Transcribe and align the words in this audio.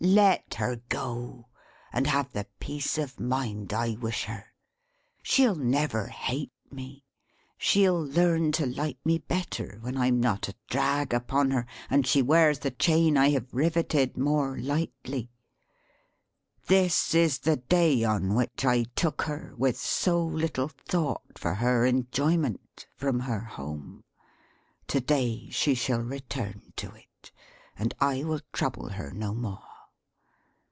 Let 0.03 0.55
her 0.55 0.77
go, 0.89 1.45
and 1.93 2.07
have 2.07 2.31
the 2.33 2.47
peace 2.59 2.97
of 2.97 3.19
mind 3.19 3.71
I 3.71 3.91
wish 3.93 4.23
her! 4.25 4.45
She'll 5.21 5.53
never 5.55 6.07
hate 6.07 6.51
me. 6.71 7.05
She'll 7.55 8.03
learn 8.07 8.51
to 8.53 8.65
like 8.65 8.97
me 9.05 9.19
better, 9.19 9.77
when 9.81 9.95
I'm 9.97 10.19
not 10.19 10.49
a 10.49 10.55
drag 10.67 11.13
upon 11.13 11.51
her, 11.51 11.67
and 11.87 12.07
she 12.07 12.23
wears 12.23 12.57
the 12.59 12.71
chain 12.71 13.15
I 13.15 13.29
have 13.29 13.53
rivetted, 13.53 14.17
more 14.17 14.57
lightly. 14.57 15.29
This 16.65 17.13
is 17.13 17.37
the 17.37 17.57
day 17.57 18.03
on 18.03 18.33
which 18.33 18.65
I 18.65 18.85
took 18.95 19.21
her, 19.21 19.53
with 19.55 19.77
so 19.77 20.25
little 20.25 20.67
thought 20.69 21.37
for 21.37 21.53
her 21.53 21.85
enjoyment, 21.85 22.87
from 22.95 23.19
her 23.19 23.41
home. 23.41 24.03
To 24.87 24.99
day 24.99 25.49
she 25.51 25.75
shall 25.75 26.01
return 26.01 26.73
to 26.77 26.91
it; 26.95 27.31
and 27.77 27.93
I 28.01 28.23
will 28.23 28.41
trouble 28.51 28.89
her 28.89 29.11
no 29.11 29.35
more. 29.35 29.61